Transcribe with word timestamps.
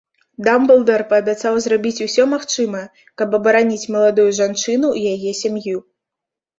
Дамблдар 0.45 1.03
паабяцаў 1.11 1.59
зрабіць 1.65 2.03
усё 2.07 2.27
магчымае, 2.33 2.83
каб 3.23 3.39
абараніць 3.41 3.89
маладую 3.99 4.29
жанчыну 4.43 4.95
і 5.03 5.09
яе 5.17 5.31
сям'ю. 5.47 5.89